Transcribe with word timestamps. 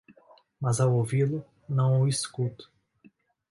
mas 0.59 0.79
ao 0.79 0.95
ouvi-lo, 0.95 1.45
não 1.69 2.01
o 2.01 2.07
escuto 2.07 2.71